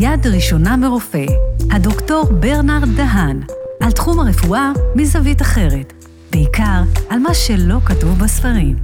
[0.00, 1.26] יד ראשונה מרופא,
[1.70, 3.42] הדוקטור ברנרד דהן,
[3.80, 5.92] על תחום הרפואה מזווית אחרת,
[6.32, 8.76] בעיקר על מה שלא כתוב בספרים.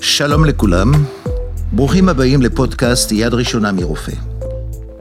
[0.00, 0.92] שלום לכולם,
[1.72, 4.31] ברוכים הבאים לפודקאסט יד ראשונה מרופא.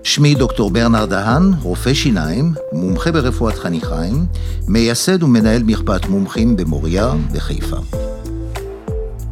[0.03, 4.25] שמי דוקטור ברנרד דהן, רופא שיניים, מומחה ברפואת חניכיים,
[4.67, 7.77] מייסד ומנהל מרפאת מומחים במוריה וחיפה.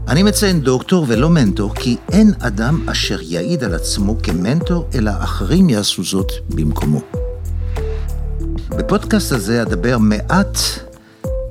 [0.07, 5.69] אני מציין דוקטור ולא מנטור, כי אין אדם אשר יעיד על עצמו כמנטור, אלא אחרים
[5.69, 7.01] יעשו זאת במקומו.
[8.69, 10.57] בפודקאסט הזה אדבר מעט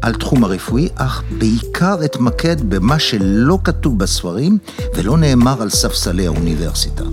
[0.02, 4.58] על תחום הרפואי, אך בעיקר אתמקד במה שלא כתוב בספרים
[4.94, 7.04] ולא נאמר על ספסלי האוניברסיטה.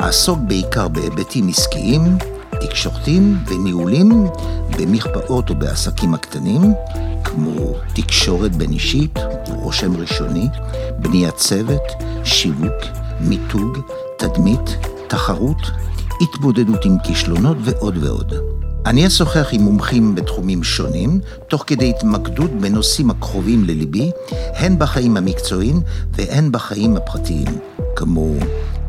[0.00, 2.18] אעסוק בעיקר בהיבטים עסקיים,
[2.60, 4.26] תקשורתיים וניהולים
[4.78, 6.60] במכפאות או בעסקים הקטנים,
[7.24, 10.48] כמו תקשורת בין אישית, רושם ראשוני,
[10.98, 11.82] בניית צוות,
[12.24, 12.74] שיווק,
[13.20, 13.78] מיתוג,
[14.18, 14.76] תדמית,
[15.08, 15.70] תחרות,
[16.20, 18.34] התמודדות עם כישלונות ועוד ועוד.
[18.86, 24.10] אני אשוחח עם מומחים בתחומים שונים, תוך כדי התמקדות בנושאים הקרובים לליבי,
[24.54, 25.80] הן בחיים המקצועיים
[26.12, 27.58] והן בחיים הפרטיים,
[27.96, 28.34] כמו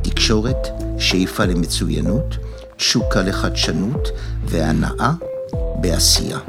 [0.02, 0.68] תקשורת,
[1.04, 2.38] שאיפה למצוינות,
[2.78, 4.08] תשוקה לחדשנות
[4.46, 5.12] והנאה
[5.82, 6.40] בעשייה.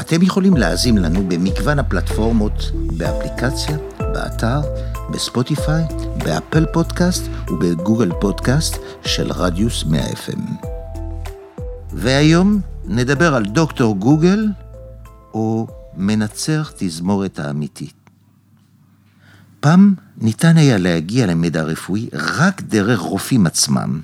[0.00, 4.60] אתם יכולים להאזין לנו במגוון הפלטפורמות, באפליקציה, באתר,
[5.12, 5.84] בספוטיפיי,
[6.24, 10.66] באפל פודקאסט ובגוגל פודקאסט של רדיוס 100 FM.
[11.92, 14.46] והיום נדבר על דוקטור גוגל
[15.34, 17.94] או מנצח תזמורת האמיתית.
[19.60, 24.00] פעם ניתן היה להגיע למידע רפואי רק דרך רופאים עצמם,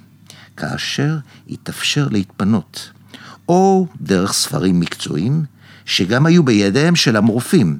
[0.56, 1.19] כאשר
[1.50, 2.91] התאפשר להתפנות,
[3.48, 5.45] או דרך ספרים מקצועיים
[5.84, 7.78] שגם היו בידיהם של המורפים,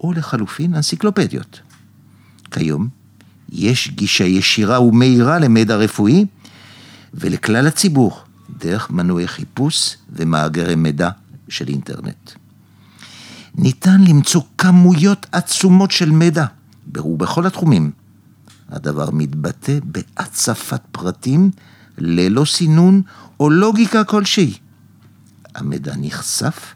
[0.00, 1.60] או לחלופין אנציקלופדיות.
[2.50, 2.88] כיום
[3.48, 6.26] יש גישה ישירה ומהירה למידע רפואי
[7.14, 8.20] ולכלל הציבור
[8.58, 11.10] דרך מנועי חיפוש ומאגרי מידע
[11.48, 12.30] של אינטרנט.
[13.54, 16.46] ניתן למצוא כמויות עצומות של מידע.
[16.92, 17.90] בכל התחומים.
[18.68, 21.50] הדבר מתבטא בהצפת פרטים
[21.98, 23.02] ללא סינון
[23.40, 24.54] או לוגיקה כלשהי.
[25.54, 26.74] המידע נחשף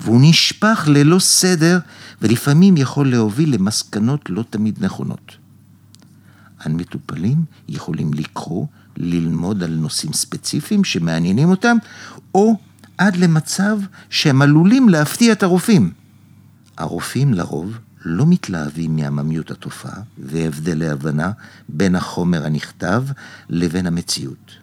[0.00, 1.78] והוא נשפך ללא סדר
[2.22, 5.36] ולפעמים יכול להוביל למסקנות לא תמיד נכונות.
[6.60, 11.76] המטופלים יכולים לקרוא, ללמוד על נושאים ספציפיים שמעניינים אותם,
[12.34, 12.56] או
[12.98, 13.78] עד למצב
[14.10, 15.92] שהם עלולים להפתיע את הרופאים.
[16.78, 21.30] הרופאים לרוב לא מתלהבים מעממיות התופעה והבדלי הבנה
[21.68, 23.04] בין החומר הנכתב
[23.48, 24.62] לבין המציאות.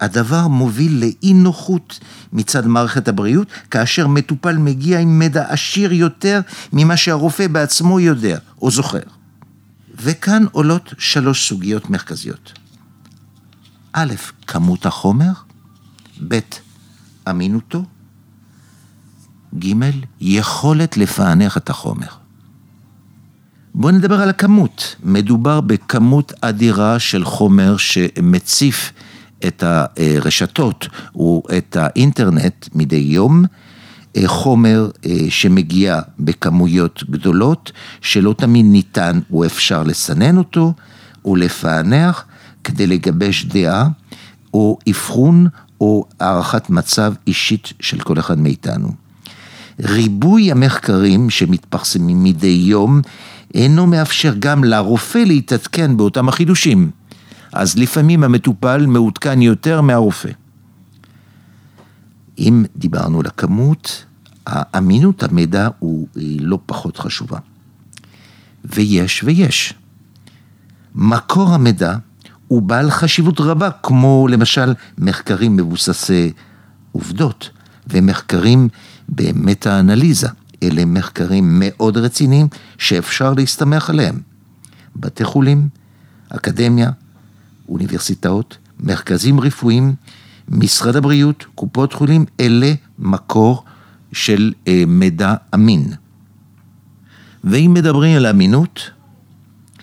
[0.00, 2.00] הדבר מוביל לאי נוחות
[2.32, 6.40] מצד מערכת הבריאות, כאשר מטופל מגיע עם מידע עשיר יותר
[6.72, 9.00] ממה שהרופא בעצמו יודע או זוכר.
[10.00, 12.52] וכאן עולות שלוש סוגיות מרכזיות.
[13.92, 14.14] א',
[14.46, 15.32] כמות החומר,
[16.28, 16.38] ב',
[17.30, 17.84] אמינותו,
[19.58, 19.72] ג',
[20.20, 22.25] יכולת לפענח את החומר.
[23.78, 24.96] בואו נדבר על הכמות.
[25.04, 28.92] מדובר בכמות אדירה של חומר שמציף
[29.46, 33.44] את הרשתות ואת האינטרנט מדי יום.
[34.26, 40.72] חומר אה, שמגיע בכמויות גדולות, שלא תמיד ניתן או אפשר לסנן אותו
[41.24, 42.24] ולפענח
[42.64, 43.88] כדי לגבש דעה
[44.54, 45.46] או אבחון
[45.80, 48.88] או הערכת מצב אישית של כל אחד מאיתנו.
[49.80, 53.00] ריבוי המחקרים שמתפרסמים מדי יום
[53.56, 56.90] אינו מאפשר גם לרופא להתעדכן באותם החידושים.
[57.52, 60.30] אז לפעמים המטופל מעודכן יותר מהרופא.
[62.38, 64.04] אם דיברנו על הכמות,
[64.46, 66.08] האמינות המידע הוא
[66.40, 67.38] לא פחות חשובה.
[68.64, 69.74] ויש ויש.
[70.94, 71.96] מקור המידע
[72.48, 76.32] הוא בעל חשיבות רבה, כמו למשל מחקרים מבוססי
[76.92, 77.50] עובדות
[77.86, 78.68] ומחקרים
[79.08, 80.28] במטה-אנליזה.
[80.62, 82.48] אלה מחקרים מאוד רציניים
[82.78, 84.20] שאפשר להסתמך עליהם.
[84.96, 85.68] בתי חולים,
[86.28, 86.90] אקדמיה,
[87.68, 89.94] אוניברסיטאות, מרכזים רפואיים,
[90.48, 93.64] משרד הבריאות, קופות חולים, אלה מקור
[94.12, 95.92] של אה, מידע אמין.
[97.44, 98.90] ואם מדברים על אמינות,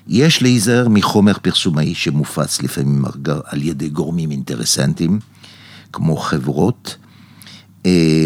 [0.07, 3.05] יש להיזהר מחומר פרסומאי שמופץ לפעמים
[3.45, 5.19] על ידי גורמים אינטרסנטיים,
[5.93, 6.97] כמו חברות,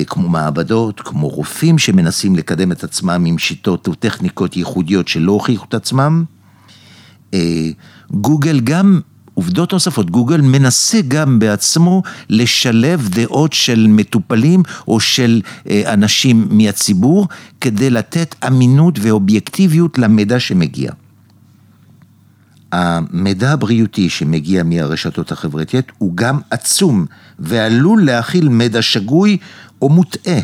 [0.08, 5.74] כמו מעבדות, כמו רופאים שמנסים לקדם את עצמם עם שיטות וטכניקות ייחודיות שלא הוכיחו את
[5.74, 6.24] עצמם.
[7.34, 7.70] אה,
[8.12, 9.02] גוגל גם
[9.34, 17.28] עובדות נוספות, גוגל מנסה גם בעצמו לשלב דעות של מטופלים או של אה, אנשים מהציבור
[17.62, 20.92] כדי לתת אמינות ואובייקטיביות למידע שמגיע.
[22.72, 27.06] המידע הבריאותי שמגיע מהרשתות החברתיות הוא גם עצום
[27.40, 29.38] ועלול להכיל מידע שגוי
[29.82, 30.40] או מוטעה.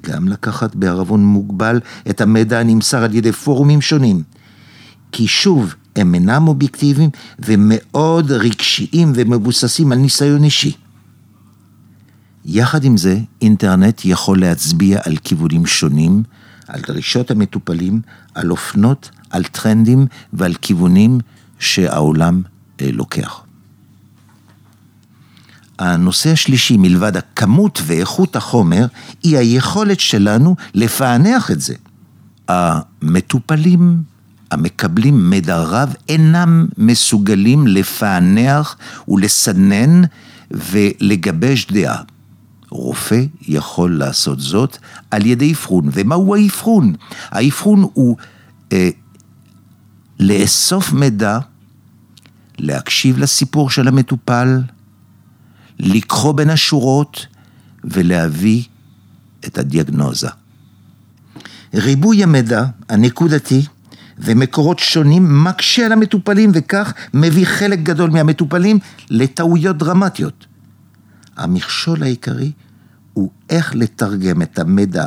[0.00, 1.80] גם לקחת בערבון מוגבל
[2.10, 4.22] את המידע הנמסר על ידי פורומים שונים.
[5.12, 10.72] כי שוב, הם אינם אובייקטיביים ומאוד רגשיים ומבוססים על ניסיון אישי.
[12.44, 16.22] יחד עם זה, אינטרנט יכול להצביע על כיוונים שונים,
[16.68, 18.00] על דרישות המטופלים,
[18.34, 21.18] על אופנות, על טרנדים ועל כיוונים
[21.58, 22.42] שהעולם
[22.80, 23.40] אה, לוקח.
[25.78, 28.86] הנושא השלישי, מלבד הכמות ואיכות החומר,
[29.22, 31.74] היא היכולת שלנו לפענח את זה.
[32.48, 34.02] המטופלים
[34.50, 38.76] המקבלים מידע רב אינם מסוגלים לפענח
[39.08, 40.02] ולסנן
[40.50, 42.02] ולגבש דעה.
[42.70, 44.78] רופא יכול לעשות זאת
[45.10, 45.88] על ידי אבחון.
[45.92, 46.94] ומהו האבחון?
[47.30, 48.16] האבחון הוא
[48.72, 48.88] אה,
[50.18, 51.38] לאסוף מידע,
[52.58, 54.62] להקשיב לסיפור של המטופל,
[55.78, 57.26] לקחו בין השורות
[57.84, 58.62] ולהביא
[59.46, 60.28] את הדיאגנוזה.
[61.74, 63.62] ריבוי המידע הנקודתי
[64.18, 68.78] ומקורות שונים מקשה על המטופלים וכך מביא חלק גדול מהמטופלים
[69.10, 70.46] לטעויות דרמטיות.
[71.36, 72.52] המכשול העיקרי
[73.12, 75.04] הוא איך לתרגם את המידע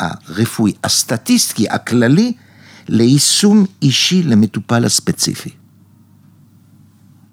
[0.00, 2.32] הרפואי, הסטטיסטי, הכללי,
[2.88, 5.50] ליישום אישי למטופל הספציפי.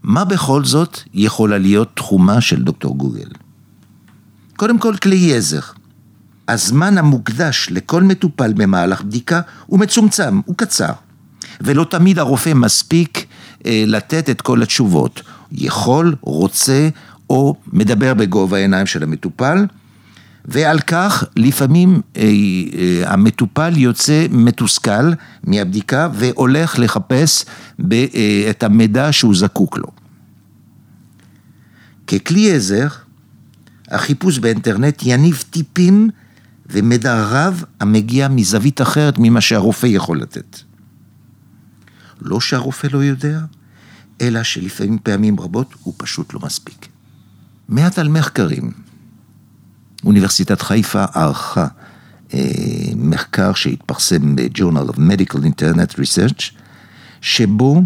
[0.04, 3.30] מה בכל זאת יכולה להיות תחומה של דוקטור גוגל?
[4.56, 5.60] קודם כל כלי עזר.
[6.48, 10.92] הזמן המוקדש לכל מטופל במהלך בדיקה הוא מצומצם, הוא קצר.
[11.62, 13.26] ולא תמיד הרופא מספיק
[13.66, 15.22] אה, לתת את כל התשובות.
[15.52, 16.90] יכול, רוצה
[17.30, 19.66] או מדבר בגובה העיניים של המטופל,
[20.48, 25.12] ועל כך לפעמים אה, אה, המטופל יוצא מתוסכל
[25.44, 27.46] מהבדיקה והולך לחפש
[27.80, 29.88] ב, אה, את המידע שהוא זקוק לו.
[32.08, 32.88] ככלי עזר,
[33.88, 36.10] החיפוש באינטרנט יניב טיפים
[36.70, 40.60] ומידע רב המגיע מזווית אחרת ממה שהרופא יכול לתת.
[42.22, 43.40] לא שהרופא לא יודע,
[44.22, 46.88] אלא שלפעמים פעמים רבות הוא פשוט לא מספיק.
[47.70, 48.85] מעט על מחקרים.
[50.06, 51.68] אוניברסיטת חיפה ערכה
[52.34, 52.40] אה,
[52.96, 56.52] מחקר שהתפרסם ב-Journal of Medical Internet Research,
[57.22, 57.82] שבו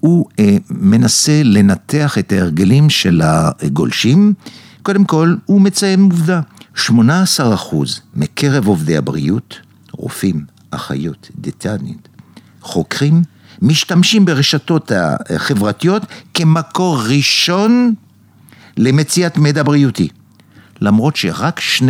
[0.00, 4.34] הוא אה, מנסה לנתח את ההרגלים של הגולשים.
[4.82, 6.40] קודם כל, הוא מציין עובדה,
[6.76, 6.90] 18%
[8.14, 9.58] מקרב עובדי הבריאות,
[9.92, 12.08] רופאים, אחיות, דיאטנית,
[12.60, 13.22] חוקרים,
[13.62, 14.92] משתמשים ברשתות
[15.30, 16.02] החברתיות
[16.34, 17.94] כמקור ראשון
[18.76, 20.08] למציאת מידע בריאותי.
[20.80, 21.82] למרות שרק 2%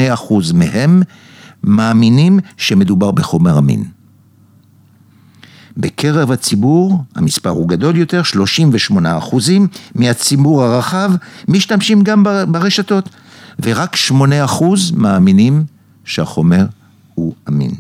[0.55, 1.03] מהם
[1.65, 3.85] מאמינים שמדובר בחומר אמין.
[5.77, 11.13] בקרב הציבור, המספר הוא גדול יותר, 38 אחוזים מהציבור הרחב
[11.49, 13.09] משתמשים גם ברשתות,
[13.63, 15.65] ורק 8 אחוז מאמינים
[16.05, 16.67] שהחומר
[17.15, 17.71] הוא אמין.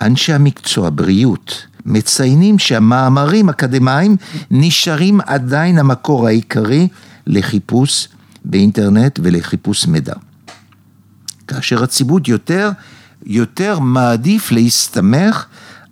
[0.00, 4.16] אנשי המקצוע, בריאות, מציינים שהמאמרים אקדמיים
[4.50, 6.88] נשארים עדיין המקור העיקרי
[7.26, 8.08] לחיפוש
[8.44, 10.14] באינטרנט ולחיפוש מידע.
[11.46, 12.70] כאשר הציבור יותר,
[13.26, 15.46] יותר מעדיף להסתמך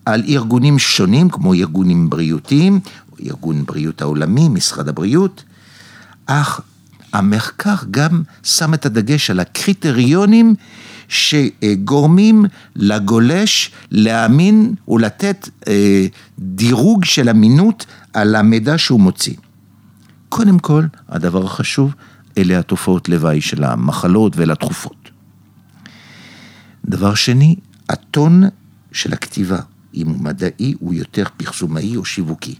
[0.07, 2.81] על ארגונים שונים כמו ארגונים בריאותיים,
[3.27, 5.45] ארגון בריאות העולמי, משרד הבריאות,
[6.27, 6.61] אך
[7.13, 10.55] המחקר גם שם את הדגש על הקריטריונים
[11.09, 12.45] שגורמים
[12.77, 16.07] לגולש להאמין ולתת אה,
[16.39, 19.35] דירוג של אמינות על המידע שהוא מוציא.
[20.29, 21.95] קודם כל, הדבר החשוב,
[22.39, 25.11] אלה התופעות לוואי של המחלות ולתכופות.
[26.85, 27.57] דבר שני,
[27.89, 28.43] הטון
[28.93, 29.61] של הכתיבה.
[29.95, 32.55] אם הוא מדעי, הוא יותר פרסומאי או שיווקי.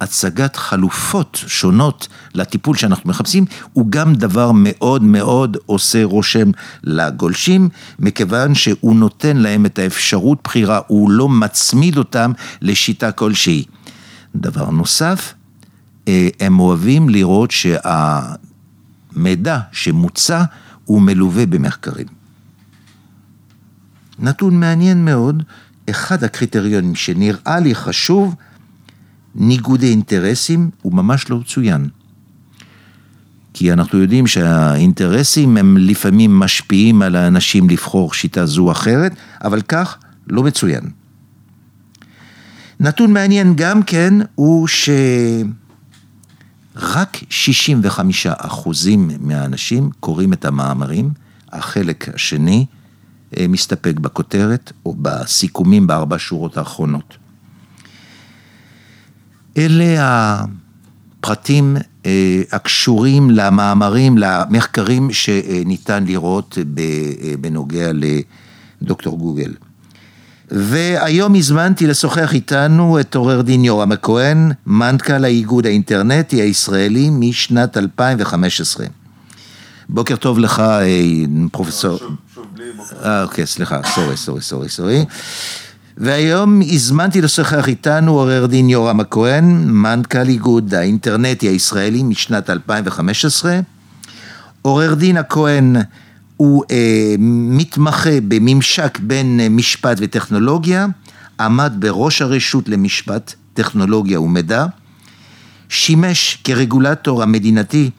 [0.00, 6.50] הצגת חלופות שונות לטיפול שאנחנו מחפשים, הוא גם דבר מאוד מאוד עושה רושם
[6.84, 13.64] לגולשים, מכיוון שהוא נותן להם את האפשרות בחירה, הוא לא מצמיד אותם לשיטה כלשהי.
[14.36, 15.34] דבר נוסף,
[16.40, 20.44] הם אוהבים לראות שהמידע שמוצע
[20.84, 22.06] הוא מלווה במחקרים.
[24.18, 25.42] נתון מעניין מאוד,
[25.90, 28.34] אחד הקריטריונים שנראה לי חשוב,
[29.34, 31.88] ניגודי אינטרסים, הוא ממש לא צוין.
[33.54, 39.62] כי אנחנו יודעים שהאינטרסים הם לפעמים משפיעים על האנשים לבחור שיטה זו או אחרת, אבל
[39.62, 40.82] כך לא מצוין.
[42.80, 44.68] נתון מעניין גם כן הוא
[46.78, 51.10] שרק 65 אחוזים מהאנשים קוראים את המאמרים,
[51.52, 52.66] החלק השני
[53.36, 57.16] אה, מסתפק בכותרת או בסיכומים בארבע שורות האחרונות.
[59.56, 59.96] אלה
[61.18, 61.76] הפרטים
[62.06, 66.58] אה, הקשורים למאמרים, למחקרים שניתן לראות
[67.40, 67.90] בנוגע
[68.82, 69.54] לדוקטור גוגל.
[70.54, 78.86] והיום הזמנתי לשוחח איתנו את עורר דין יורם הכהן, מנכ"ל האיגוד האינטרנטי הישראלי משנת 2015.
[79.88, 80.84] בוקר טוב לך, אה,
[81.52, 81.98] פרופסור...
[81.98, 82.96] שוב, שוב בלי בוקר.
[83.04, 85.04] אה, אוקיי, סליחה, סורי, סורי, סורי, סורי.
[85.96, 93.60] והיום הזמנתי לשוחח איתנו עורר דין יורם הכהן, מנכ"ל איגוד האינטרנטי הישראלי משנת 2015.
[94.62, 95.76] עורר דין הכהן
[96.36, 97.14] הוא אה,
[97.48, 100.86] מתמחה בממשק בין אה, משפט וטכנולוגיה,
[101.40, 104.66] עמד בראש הרשות למשפט, טכנולוגיה ומידע,
[105.68, 107.90] שימש כרגולטור המדינתי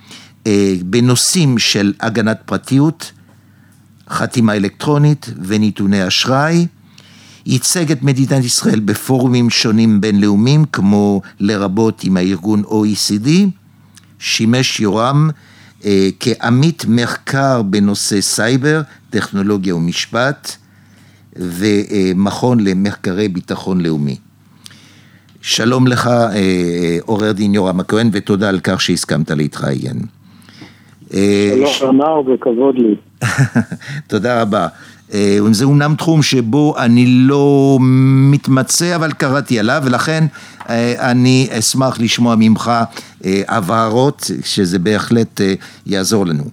[0.47, 3.11] אה, בנושאים של הגנת פרטיות,
[4.09, 6.67] חתימה אלקטרונית ונתוני אשראי,
[7.45, 13.29] ייצג את מדינת ישראל בפורומים שונים בינלאומיים, כמו לרבות עם הארגון OECD,
[14.19, 15.29] שימש יורם
[16.19, 20.51] כעמית מחקר בנושא סייבר, טכנולוגיה ומשפט,
[21.35, 24.17] ומכון למחקרי ביטחון לאומי.
[25.41, 29.99] שלום לך, אה, עורר דין יורם הכהן, ותודה על כך שהסכמת להתראיין.
[31.65, 32.95] שלום אמר וכבוד לי.
[34.07, 34.67] תודה רבה.
[35.13, 37.77] אה, זה אומנם תחום שבו אני לא
[38.31, 40.25] מתמצא, אבל קראתי עליו, ולכן
[40.69, 42.71] אה, אני אשמח לשמוע ממך
[43.25, 45.41] אה, הבהרות, שזה בהחלט
[45.85, 46.43] יעזור לנו.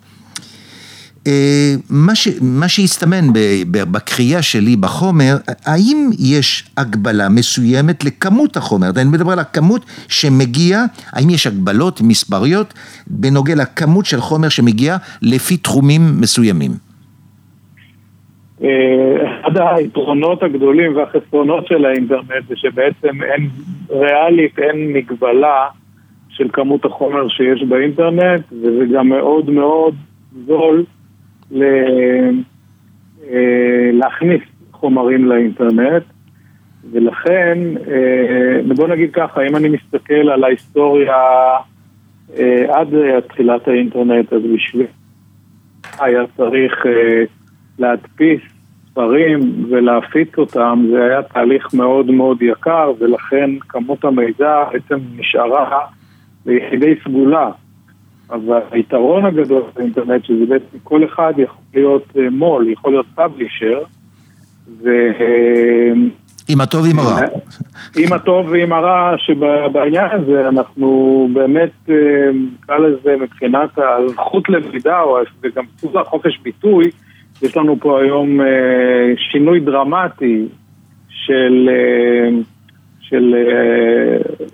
[1.91, 3.27] מה, ש, מה שהסתמן
[3.71, 8.91] בקריאה שלי בחומר, האם יש הגבלה מסוימת לכמות החומר?
[8.97, 12.75] אני מדבר על הכמות שמגיע, האם יש הגבלות מספריות
[13.07, 16.90] בנוגע לכמות של חומר שמגיע לפי תחומים מסוימים?
[18.61, 23.49] אחד היתרונות הגדולים והחסרונות של האינטרנט זה שבעצם אין,
[23.91, 25.67] ריאלית אין מגבלה
[26.29, 29.95] של כמות החומר שיש באינטרנט וזה גם מאוד מאוד
[30.47, 30.85] זול
[31.51, 31.63] ל...
[33.33, 36.03] אה, להכניס חומרים לאינטרנט.
[36.93, 41.17] ולכן, אה, בוא נגיד ככה, אם אני מסתכל על ההיסטוריה
[42.39, 42.89] אה, עד
[43.29, 44.87] תחילת האינטרנט, אז בשביל
[45.99, 46.87] היה צריך
[47.81, 48.41] להדפיס
[48.91, 55.81] ספרים ולהפיץ אותם, זה היה תהליך מאוד מאוד יקר, ולכן כמות המידע בעצם נשארה
[56.47, 57.51] ליחידי סגולה.
[58.31, 63.83] אבל היתרון הגדול באינטרנט, שזה בעצם כל אחד יכול להיות אה, מו"ל, יכול להיות פאבלישר,
[64.83, 64.89] ו...
[66.49, 67.21] עם הטוב ועם הרע.
[67.99, 71.95] עם הטוב ועם הרע, שבעניין הזה אנחנו באמת, אה,
[72.55, 74.99] נקרא לזה מבחינת הזכות למידע,
[75.43, 76.91] וגם זכות לחופש ביטוי,
[77.43, 78.47] יש לנו פה היום אה,
[79.33, 80.47] שינוי דרמטי
[81.09, 82.39] של, אה,
[83.01, 84.45] של אה,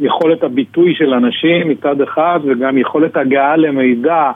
[0.00, 4.30] יכולת הביטוי של אנשים מצד אחד וגם יכולת הגעה למידע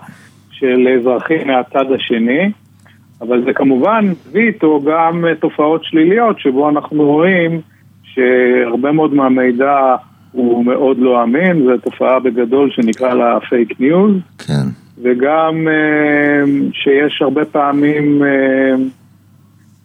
[0.50, 2.50] של אזרחים מהצד השני,
[3.20, 7.60] אבל זה כמובן הביא איתו גם תופעות שליליות שבו אנחנו רואים
[8.02, 9.96] שהרבה מאוד מהמידע
[10.32, 14.12] הוא מאוד לא אמין, זו תופעה בגדול שנקרא לה פייק ניוז.
[14.38, 14.79] כן.
[15.02, 18.74] וגם אה, שיש הרבה פעמים אה,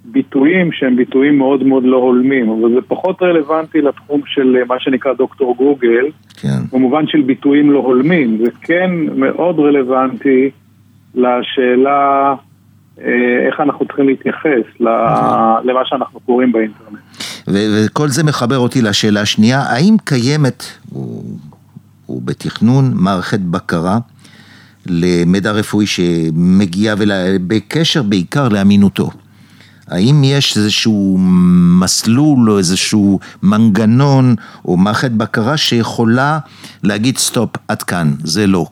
[0.06, 4.76] ביטויים שהם ביטויים מאוד מאוד לא הולמים, אבל זה פחות רלוונטי לתחום של אה, מה
[4.80, 6.06] שנקרא דוקטור גוגל,
[6.38, 6.60] כן.
[6.74, 10.50] במובן של ביטויים לא הולמים, זה כן מאוד רלוונטי
[11.16, 12.36] לשאלה
[13.48, 14.66] איך אנחנו צריכים להתייחס
[15.64, 17.00] למה שאנחנו קוראים באינטרנט.
[17.48, 20.64] וכל זה מחבר אותי לשאלה השנייה, האם קיימת,
[22.06, 23.98] הוא בתכנון, מערכת בקרה
[24.88, 26.96] למידע רפואי שמגיע
[27.48, 29.10] בקשר בעיקר לאמינותו.
[29.88, 31.18] האם יש איזשהו
[31.82, 36.40] מסלול או איזשהו מנגנון או מערכת בקרה שיכולה
[36.84, 38.66] להגיד סטופ, עד כאן, זה לא?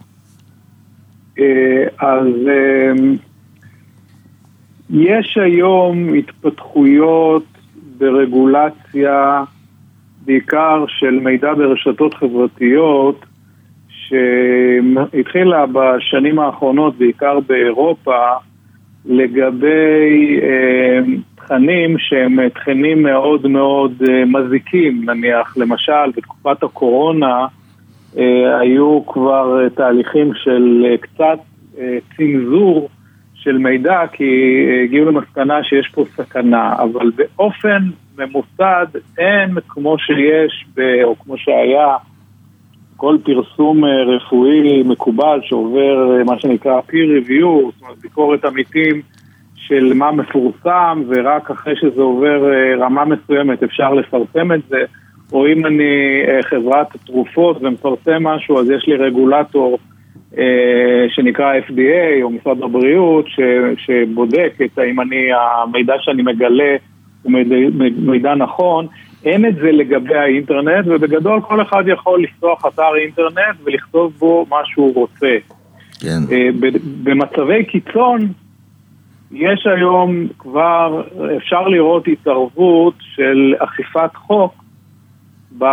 [1.39, 2.93] אה, אז אה,
[4.89, 7.43] יש היום התפתחויות
[7.97, 9.43] ברגולציה,
[10.25, 13.25] בעיקר של מידע ברשתות חברתיות,
[14.13, 18.17] שהתחילה בשנים האחרונות, בעיקר באירופה,
[19.05, 20.99] לגבי אה,
[21.35, 27.45] תכנים שהם תכנים מאוד מאוד אה, מזיקים, נניח, למשל, בתקופת הקורונה
[28.17, 31.39] אה, היו כבר אה, תהליכים של אה, קצת
[31.79, 32.89] אה, צנזור
[33.33, 34.23] של מידע, כי
[34.83, 38.85] הגיעו למסקנה שיש פה סכנה, אבל באופן ממוסד,
[39.17, 41.95] אין כמו שיש, ב, או כמו שהיה,
[43.03, 49.01] כל פרסום אה, רפואי מקובל שעובר אה, מה שנקרא peer review, זאת אומרת ביקורת עמיתים
[49.55, 54.77] של מה מפורסם, ורק אחרי שזה עובר אה, רמה מסוימת אפשר לפרסם את זה,
[55.33, 59.77] או אם אני חברת תרופות ומפרסם משהו, אז יש לי רגולטור
[61.09, 63.39] שנקרא FDA או משרד הבריאות, ש,
[63.77, 66.75] שבודק את האם אני, המידע שאני מגלה
[67.23, 67.31] הוא
[67.97, 68.87] מידע, נכון.
[69.25, 74.57] אין את זה לגבי האינטרנט, ובגדול כל אחד יכול לפתוח אתר אינטרנט ולכתוב בו מה
[74.65, 75.35] שהוא רוצה.
[75.99, 76.19] כן.
[76.31, 76.49] אה,
[77.03, 78.27] במצבי קיצון,
[79.31, 81.01] יש היום כבר,
[81.37, 84.63] אפשר לראות התערבות של אכיפת חוק
[85.57, 85.63] ב...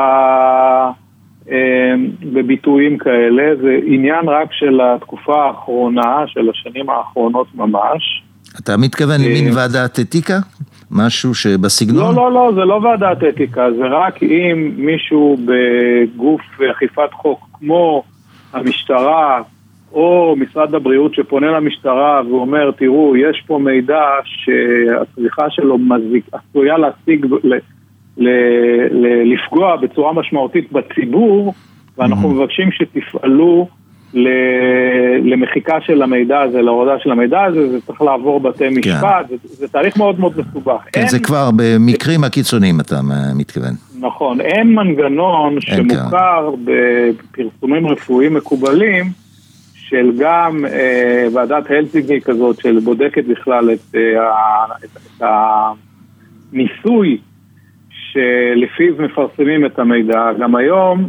[1.51, 1.95] אה,
[2.33, 8.23] בביטויים כאלה, זה עניין רק של התקופה האחרונה, של השנים האחרונות ממש.
[8.61, 10.39] אתה מתכוון למין אה, ועדת אתיקה?
[10.91, 12.15] משהו שבסגנון?
[12.15, 18.03] לא, לא, לא, זה לא ועדת אתיקה, זה רק אם מישהו בגוף אכיפת חוק כמו
[18.53, 19.43] המשטרה
[19.93, 27.27] או משרד הבריאות שפונה למשטרה ואומר, תראו, יש פה מידע שהצריכה שלו מזיק, עשויה להשיג,
[27.27, 27.55] ל,
[28.17, 28.29] ל,
[28.91, 31.55] ל, לפגוע בצורה משמעותית בציבור,
[31.99, 32.33] ואנחנו mm-hmm.
[32.35, 33.69] מבקשים שתפעלו
[35.25, 38.75] למחיקה של המידע הזה, להורדה של המידע הזה, זה צריך לעבור בתי כן.
[38.75, 39.37] משפט, כן.
[39.43, 40.81] זה, זה תהליך מאוד מאוד מסובך.
[40.93, 41.09] כן, אין...
[41.09, 43.01] זה כבר במקרים הקיצוניים אתה
[43.35, 43.75] מתכוון.
[44.01, 46.73] נכון, אין מנגנון אין שמוכר כן.
[47.35, 49.05] בפרסומים רפואיים מקובלים,
[49.91, 55.23] של גם אה, ועדת הלסינגי כזאת, של בודקת בכלל את, אה, את, את
[56.53, 57.19] הניסוי
[57.91, 60.33] שלפיו מפרסמים את המידע.
[60.41, 61.09] גם היום,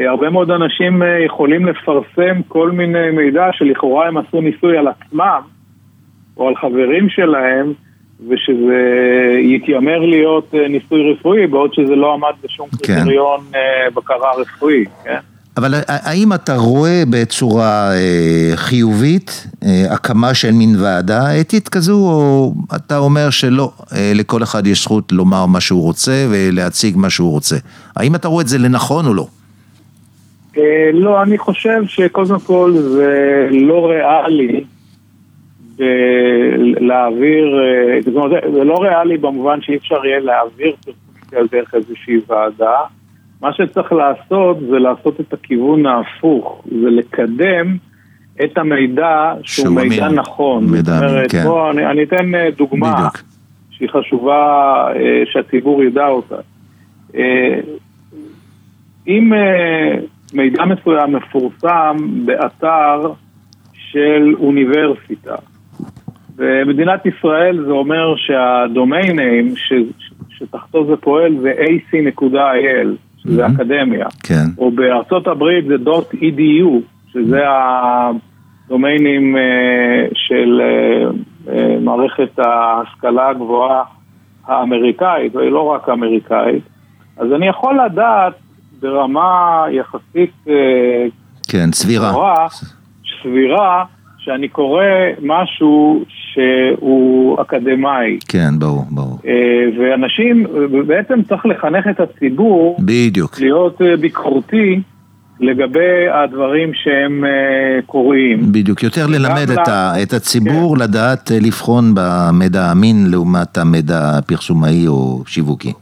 [0.00, 5.40] הרבה מאוד אנשים אה, יכולים לפרסם כל מיני מידע שלכאורה הם עשו ניסוי על עצמם
[6.36, 7.72] או על חברים שלהם
[8.28, 8.82] ושזה
[9.38, 12.94] יתיימר להיות אה, ניסוי רפואי בעוד שזה לא עמד בשום כן.
[12.94, 13.40] קריטריון
[13.94, 15.18] בקרה רפואי, כן?
[15.56, 22.54] אבל האם אתה רואה בצורה אה, חיובית אה, הקמה של מין ועדה אתית כזו, או
[22.76, 27.30] אתה אומר שלא, אה, לכל אחד יש זכות לומר מה שהוא רוצה ולהציג מה שהוא
[27.30, 27.56] רוצה?
[27.96, 29.26] האם אתה רואה את זה לנכון או לא?
[30.58, 34.64] אה, לא, אני חושב שקודם כל זה לא ריאלי
[36.80, 42.20] להעביר, אה, זאת אומרת, זה לא ריאלי במובן שאי אפשר יהיה להעביר פרסומים דרך איזושהי
[42.28, 42.78] ועדה.
[43.42, 47.76] מה שצריך לעשות זה לעשות את הכיוון ההפוך, זה לקדם
[48.44, 50.18] את המידע שהוא, שהוא מידע אמין.
[50.18, 50.64] נכון.
[50.64, 51.44] מידע זאת אומרת, כן.
[51.44, 53.22] בוא, אני, אני אתן אה, דוגמה בדיוק.
[53.70, 54.86] שהיא חשובה
[55.32, 56.36] שהציבור ידע אותה.
[59.08, 59.32] אם
[60.36, 63.12] מידע מסוים מפורסם באתר
[63.72, 65.34] של אוניברסיטה.
[66.36, 69.18] במדינת ישראל זה אומר שהדומיין
[69.56, 69.72] ש,
[70.28, 73.50] שתחתו זה פועל זה ac.il, שזה mm-hmm.
[73.54, 74.06] אקדמיה.
[74.22, 74.44] כן.
[74.58, 75.74] או בארצות הברית זה
[76.14, 76.80] .edu,
[77.12, 77.42] שזה
[78.66, 79.38] הדומיינים uh,
[80.14, 83.82] של uh, uh, מערכת ההשכלה הגבוהה
[84.46, 86.62] האמריקאית, ולא רק האמריקאית.
[87.16, 88.34] אז אני יכול לדעת
[88.80, 90.34] ברמה יחסית...
[90.48, 91.06] אה,
[91.48, 92.10] כן, סבירה.
[92.10, 92.46] גבוהה,
[93.22, 93.84] סבירה,
[94.18, 94.82] שאני קורא
[95.22, 98.18] משהו שהוא אקדמאי.
[98.28, 99.18] כן, ברור, ברור.
[99.26, 99.32] אה,
[99.78, 100.46] ואנשים,
[100.86, 102.76] בעצם צריך לחנך את הציבור...
[102.80, 103.40] בדיוק.
[103.40, 104.80] להיות אה, ביקורתי.
[105.40, 107.24] לגבי הדברים שהם
[107.86, 108.52] קוראים.
[108.52, 110.02] בדיוק, יותר ללמד את, לה...
[110.02, 110.82] את הציבור כן.
[110.82, 115.72] לדעת לבחון במידע האמין לעומת המידע הפרסומאי או שיווקי.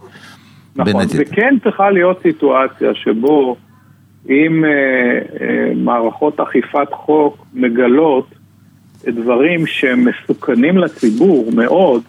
[0.77, 3.57] נכון, וכן צריכה להיות סיטואציה שבו
[4.29, 8.27] אם אה, אה, מערכות אכיפת חוק מגלות
[9.07, 12.03] דברים שמסוכנים לציבור מאוד,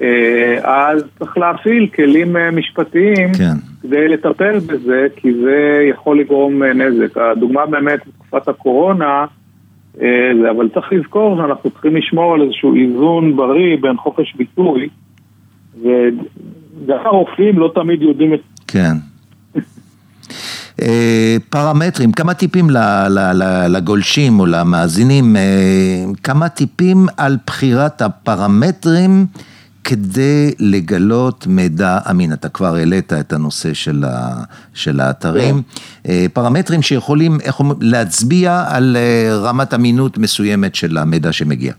[0.00, 3.54] אה, אז צריך להפעיל כלים אה, משפטיים כן.
[3.82, 7.16] כדי לטפל בזה, כי זה יכול לגרום אה, נזק.
[7.16, 9.24] הדוגמה באמת בתקופת הקורונה,
[10.00, 14.88] אה, אבל צריך לזכור שאנחנו צריכים לשמור על איזשהו איזון בריא בין חופש ביטוי
[16.86, 18.40] גם הרופאים לא תמיד יודעים את...
[18.66, 18.96] כן.
[20.82, 22.66] אה, פרמטרים, כמה טיפים
[23.68, 25.42] לגולשים או למאזינים, אה,
[26.22, 29.26] כמה טיפים על בחירת הפרמטרים
[29.84, 32.32] כדי לגלות מידע אמין.
[32.32, 34.42] אתה כבר העלית את הנושא של, ה,
[34.74, 35.62] של האתרים.
[35.62, 36.12] כן.
[36.12, 38.96] אה, פרמטרים שיכולים איך להצביע על
[39.30, 41.72] רמת אמינות מסוימת של המידע שמגיע.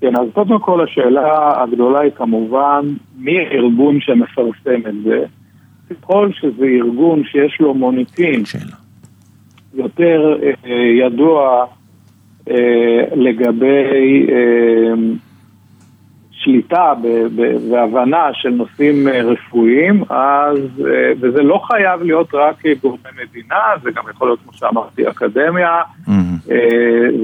[0.00, 2.84] כן, אז קודם כל השאלה הגדולה היא כמובן
[3.18, 5.24] מי הארגון שמפרסם את זה.
[5.90, 8.42] ככל שזה ארגון שיש לו מוניטין
[9.74, 10.72] יותר אה,
[11.06, 11.64] ידוע
[12.50, 14.94] אה, לגבי אה,
[16.30, 16.92] שליטה
[17.70, 20.58] והבנה של נושאים רפואיים, אז,
[21.20, 26.10] וזה לא חייב להיות רק גורמי מדינה, זה גם יכול להיות, כמו שאמרתי, אקדמיה, mm-hmm.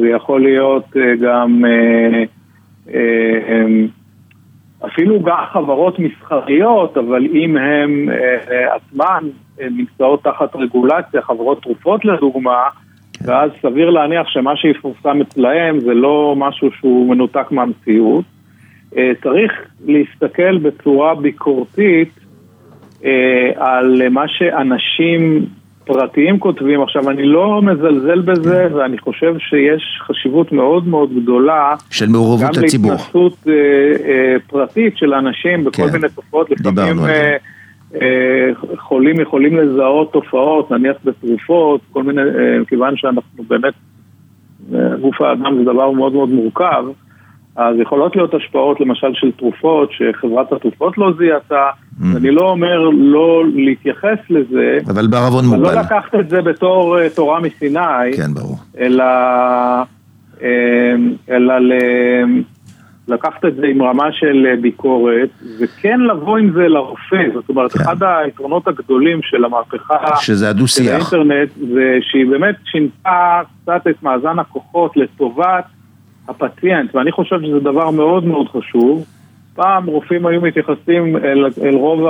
[0.01, 1.63] זה יכול להיות גם
[4.87, 8.09] אפילו גם חברות מסחריות, אבל אם הן
[8.71, 9.25] עצמן
[9.61, 12.69] נמצאות תחת רגולציה, חברות תרופות לדוגמה,
[13.13, 13.25] כן.
[13.31, 18.25] ואז סביר להניח שמה שיפורסם אצלהם זה לא משהו שהוא מנותק מהמציאות.
[18.97, 19.53] אה, צריך
[19.87, 22.11] להסתכל בצורה ביקורתית
[23.05, 25.47] אה, על מה שאנשים
[25.85, 26.83] פרטיים כותבים.
[26.83, 28.75] עכשיו, אני לא מזלזל בזה, כן.
[28.75, 32.91] ואני חושב שיש חשיבות מאוד מאוד גדולה של מעורבות הציבור.
[32.91, 35.93] גם להתנסות אה, פרטית של אנשים בכל כן.
[35.93, 36.51] מיני תופעות.
[36.51, 36.99] לפעמים
[38.79, 42.23] חולים יכולים לזהות תופעות, נניח בתרופות, כל מיני,
[42.69, 43.75] כיוון שאנחנו באמת,
[45.01, 46.85] גוף האדם זה דבר מאוד מאוד מורכב.
[47.57, 51.69] אז יכולות להיות השפעות למשל של תרופות שחברת התרופות לא זיהתה,
[52.01, 52.05] mm.
[52.17, 55.75] אני לא אומר לא להתייחס לזה, אבל בערבון מוגבל.
[55.75, 58.57] לא לקחת את זה בתור uh, תורה מסיני, כן, ברור.
[58.79, 59.05] אלא,
[60.39, 60.43] uh,
[61.31, 61.73] אלא ל...
[63.09, 65.29] לקחת את זה עם רמה של אה, ביקורת,
[65.61, 67.25] וכן לבוא עם זה לרופא.
[67.35, 67.81] זאת אומרת, כן.
[67.81, 71.11] אחד היתרונות הגדולים של המהפכה שזה הדו-שיח.
[71.11, 75.65] של האינטרנט, זה שהיא באמת שינתה קצת את מאזן הכוחות לטובת
[76.29, 79.05] הפציינט, ואני חושב שזה דבר מאוד מאוד חשוב.
[79.55, 82.01] פעם רופאים היו מתייחסים אל, אל רוב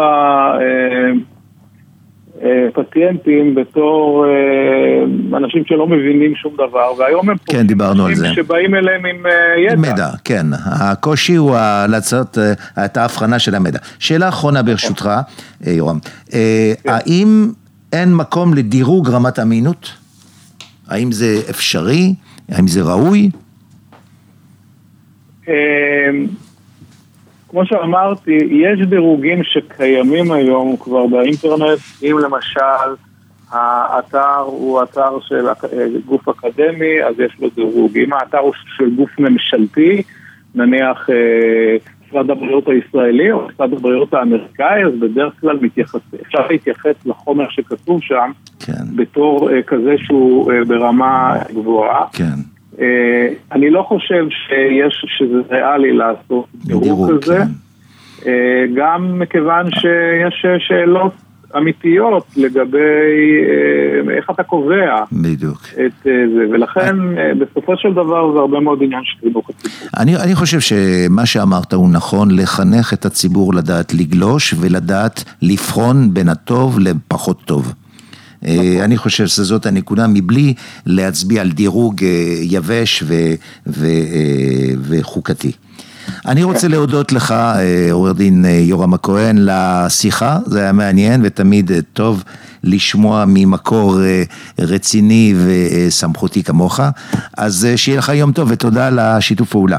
[2.36, 8.14] הפציינטים אה, אה, בתור אה, אנשים שלא מבינים שום דבר, והיום הם כן, דיברנו על
[8.14, 8.28] זה.
[8.34, 9.26] שבאים אליהם עם
[9.66, 9.76] ידע.
[9.76, 10.46] מידע, כן.
[10.64, 11.56] הקושי הוא
[11.88, 12.38] לעשות
[12.84, 13.78] את ההבחנה של המידע.
[13.98, 15.10] שאלה אחרונה ברשותך,
[15.66, 15.98] יורם.
[16.30, 16.38] כן.
[16.86, 17.48] האם
[17.92, 19.92] אין מקום לדירוג רמת אמינות?
[20.88, 22.14] האם זה אפשרי?
[22.48, 23.30] האם זה ראוי?
[25.48, 26.26] אמ,
[27.48, 32.94] כמו שאמרתי, יש דירוגים שקיימים היום כבר באינטרנט, אם למשל
[33.50, 35.46] האתר הוא אתר של
[36.06, 37.98] גוף אקדמי, אז יש לו דירוג.
[37.98, 40.02] אם האתר הוא של גוף ממשלתי,
[40.54, 41.76] נניח אה,
[42.08, 48.00] משרד הבריאות הישראלי או משרד הבריאות האמריקאי, אז בדרך כלל מתייחס, אפשר להתייחס לחומר שכתוב
[48.02, 48.30] שם
[48.60, 48.96] כן.
[48.96, 52.04] בתור אה, כזה שהוא אה, ברמה גבוהה.
[52.12, 52.53] כן.
[52.80, 57.46] אה, אני לא חושב שיש, שזה ריאלי לעשות דירוג כזה, כן.
[58.26, 61.12] אה, גם מכיוון שיש שאלות
[61.56, 62.78] אמיתיות לגבי
[64.08, 65.58] אה, איך אתה קובע בדיוק.
[65.86, 66.96] את זה, ולכן
[67.38, 69.88] בסופו של דבר זה הרבה מאוד עניין של חינוך הציבור.
[69.98, 76.28] אני, אני חושב שמה שאמרת הוא נכון, לחנך את הציבור לדעת לגלוש ולדעת לבחון בין
[76.28, 77.74] הטוב לפחות טוב.
[78.46, 80.54] אה, אני חושב שזאת הנקודה מבלי
[80.86, 82.08] להצביע על דירוג אה,
[82.40, 83.14] יבש ו,
[83.66, 85.52] ו, אה, וחוקתי.
[86.26, 87.34] אני רוצה להודות לך,
[87.90, 92.24] עורך דין יורם הכהן, לשיחה, זה היה מעניין ותמיד טוב
[92.64, 93.98] לשמוע ממקור
[94.58, 96.80] רציני וסמכותי כמוך,
[97.36, 99.78] אז שיהיה לך יום טוב ותודה על השיתוף פעולה.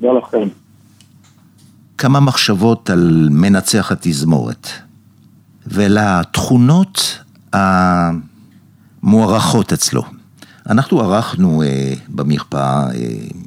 [0.00, 0.48] תודה לכם.
[1.98, 4.68] כמה מחשבות על מנצח התזמורת
[5.66, 7.23] ולתכונות
[9.02, 10.02] המוערכות אצלו.
[10.70, 12.90] אנחנו ערכנו אה, במרפאה אה,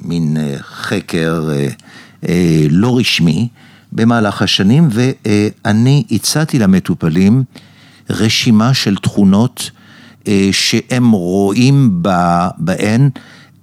[0.02, 1.68] מין אה, חקר אה,
[2.28, 3.48] אה, לא רשמי
[3.92, 7.44] במהלך השנים, ואני הצעתי למטופלים
[8.10, 9.70] רשימה של תכונות
[10.28, 12.02] אה, שהם רואים
[12.58, 13.10] בהן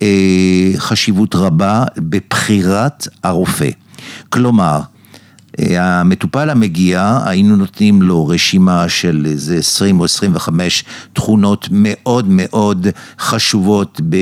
[0.02, 3.70] אה, חשיבות רבה בבחירת הרופא.
[4.30, 4.82] כלומר,
[5.60, 12.88] המטופל המגיע, היינו נותנים לו רשימה של איזה 20 או 25 תכונות מאוד מאוד
[13.20, 14.16] חשובות ב...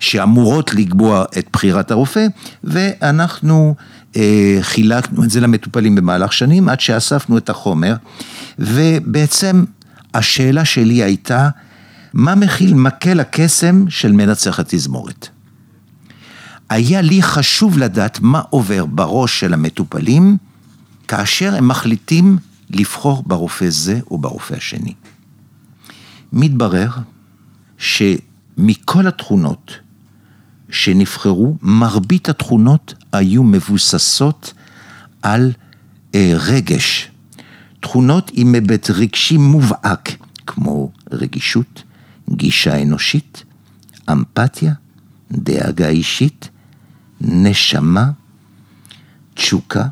[0.00, 2.26] שאמורות לקבוע את בחירת הרופא,
[2.64, 3.74] ואנחנו
[4.16, 7.94] אה, חילקנו את זה למטופלים במהלך שנים עד שאספנו את החומר,
[8.58, 9.64] ובעצם
[10.14, 11.48] השאלה שלי הייתה,
[12.14, 15.28] מה מכיל מקל הקסם של מנצח התזמורת?
[16.70, 20.36] היה לי חשוב לדעת מה עובר בראש של המטופלים
[21.08, 22.38] כאשר הם מחליטים
[22.70, 24.94] לבחור ברופא זה או ברופא השני.
[26.32, 26.90] מתברר
[27.78, 29.78] שמכל התכונות
[30.70, 34.52] שנבחרו, מרבית התכונות היו מבוססות
[35.22, 35.52] על
[36.14, 37.10] אה, רגש.
[37.80, 40.10] תכונות עם היבט רגשי מובהק,
[40.46, 41.82] כמו רגישות,
[42.30, 43.44] גישה אנושית,
[44.12, 44.72] אמפתיה,
[45.32, 46.48] דאגה אישית,
[47.20, 48.10] נשמה,
[49.34, 49.84] תשוקה,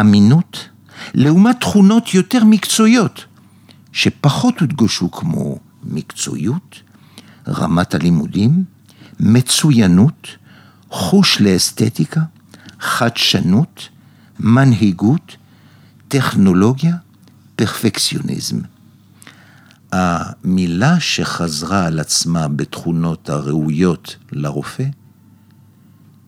[0.00, 0.68] אמינות,
[1.14, 3.24] לעומת תכונות יותר מקצועיות,
[3.92, 6.80] שפחות הודגשו כמו מקצועיות,
[7.48, 8.64] רמת הלימודים,
[9.20, 10.28] מצוינות,
[10.90, 12.20] חוש לאסתטיקה,
[12.80, 13.88] חדשנות,
[14.40, 15.36] מנהיגות,
[16.08, 16.96] טכנולוגיה,
[17.56, 18.58] פרפקציוניזם.
[19.92, 24.84] המילה שחזרה על עצמה בתכונות הראויות לרופא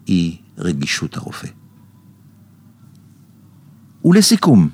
[0.07, 1.49] היא רגישות הרופא.
[4.05, 4.69] ולסיכום,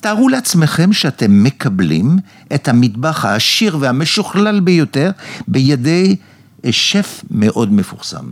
[0.00, 2.18] תארו לעצמכם שאתם מקבלים
[2.54, 5.10] את המטבח העשיר והמשוכלל ביותר
[5.48, 6.16] בידי
[6.70, 8.30] שף מאוד מפורסם.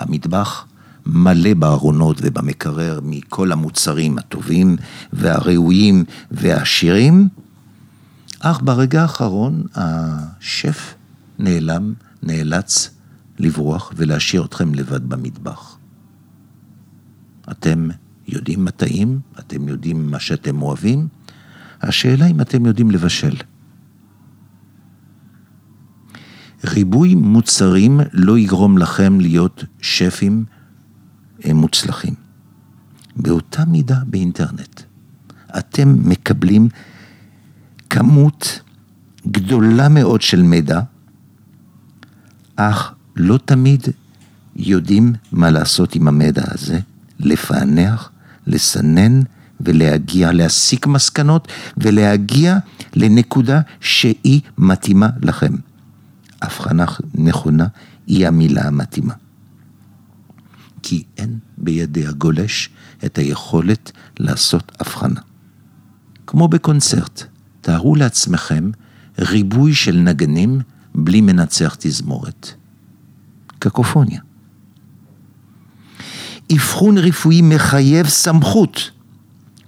[0.00, 0.66] המטבח
[1.06, 4.76] מלא בארונות ובמקרר מכל המוצרים הטובים
[5.12, 7.28] והראויים והעשירים,
[8.40, 10.94] אך ברגע האחרון השף
[11.38, 12.90] נעלם, נאלץ
[13.38, 15.76] לברוח ולהשאיר אתכם לבד במטבח.
[17.50, 17.88] אתם
[18.32, 21.08] יודעים מה טעים, אתם יודעים מה שאתם אוהבים,
[21.82, 23.36] השאלה אם אתם יודעים לבשל.
[26.64, 30.44] ריבוי מוצרים לא יגרום לכם להיות שפים
[31.54, 32.14] מוצלחים.
[33.16, 34.80] באותה מידה באינטרנט.
[35.58, 36.68] אתם מקבלים
[37.90, 38.60] כמות
[39.26, 40.80] גדולה מאוד של מידע,
[42.56, 43.86] אך לא תמיד
[44.56, 46.80] יודעים מה לעשות עם המידע הזה,
[47.18, 48.10] לפענח,
[48.46, 49.20] לסנן
[49.60, 52.58] ולהגיע, להסיק מסקנות ולהגיע
[52.94, 55.52] לנקודה שהיא מתאימה לכם.
[56.42, 57.66] הבחנה נכונה
[58.06, 59.14] היא המילה המתאימה.
[60.82, 62.70] כי אין בידי הגולש
[63.04, 65.20] את היכולת לעשות הבחנה.
[66.26, 67.22] כמו בקונצרט,
[67.60, 68.70] תארו לעצמכם
[69.18, 70.60] ריבוי של נגנים
[70.94, 72.52] בלי מנצח תזמורת.
[73.58, 74.20] קקופוניה.
[76.52, 78.90] אבחון רפואי מחייב סמכות,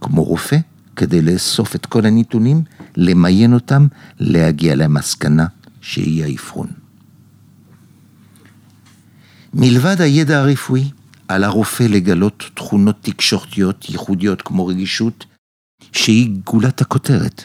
[0.01, 0.57] כמו רופא,
[0.97, 2.62] כדי לאסוף את כל הנתונים,
[2.97, 3.87] למיין אותם,
[4.21, 5.47] להגיע למסקנה
[5.81, 6.66] שהיא האבחון.
[9.55, 10.90] מלבד הידע הרפואי,
[11.29, 15.25] על הרופא לגלות תכונות תקשורתיות ייחודיות כמו רגישות,
[15.92, 17.45] שהיא גולת הכותרת.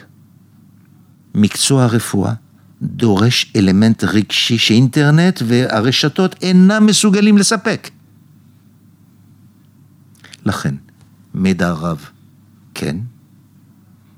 [1.34, 2.32] מקצוע הרפואה
[2.82, 7.90] דורש אלמנט רגשי שאינטרנט והרשתות אינם מסוגלים לספק.
[10.48, 10.74] לכן,
[11.34, 12.04] מידע רב,
[12.74, 12.96] כן,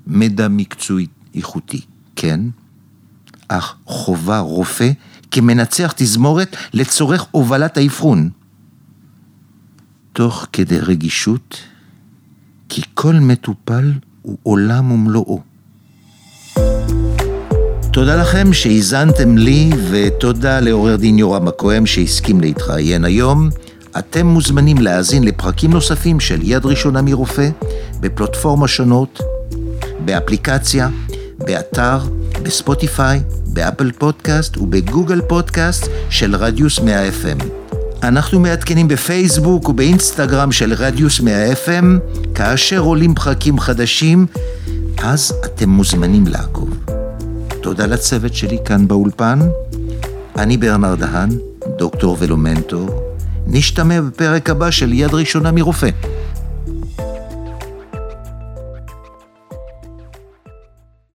[0.07, 1.81] מידע מקצועי איכותי,
[2.15, 2.39] כן,
[3.47, 4.91] אך חובה רופא
[5.31, 8.29] כמנצח תזמורת לצורך הובלת האבחון.
[10.13, 11.57] תוך כדי רגישות,
[12.69, 15.41] כי כל מטופל הוא עולם ומלואו.
[17.93, 23.49] תודה לכם שהאזנתם לי, ותודה לעורר דין יורם הכהן שהסכים להתראיין היום.
[23.99, 27.49] אתם מוזמנים להאזין לפרקים נוספים של יד ראשונה מרופא
[27.99, 29.19] בפלטפורמה שונות,
[30.05, 30.89] באפליקציה,
[31.37, 31.99] באתר,
[32.43, 37.43] בספוטיפיי, באפל פודקאסט ובגוגל פודקאסט של רדיוס 100 FM.
[38.03, 41.85] אנחנו מעדכנים בפייסבוק ובאינסטגרם של רדיוס 100 FM,
[42.35, 44.25] כאשר עולים פרקים חדשים,
[44.97, 46.69] אז אתם מוזמנים לעקוב.
[47.61, 49.39] תודה לצוות שלי כאן באולפן.
[50.37, 51.29] אני ברנר דהן,
[51.77, 53.10] דוקטור ולומנטור.
[53.53, 55.89] נשתמע בפרק הבא של יד ראשונה מרופא.